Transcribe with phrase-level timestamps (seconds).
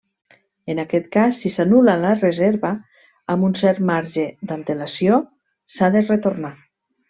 [0.73, 2.73] En aquest cas, si s'anul·la la reserva
[3.35, 5.23] amb un cert marge d'antelació,
[5.77, 6.57] s'ha de retornar.